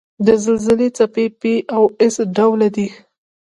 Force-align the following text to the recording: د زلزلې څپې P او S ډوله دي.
د 0.25 0.27
زلزلې 0.43 0.89
څپې 0.97 1.25
P 1.39 1.41
او 1.75 1.83
S 2.13 2.15
ډوله 2.35 2.67
دي. 2.75 2.87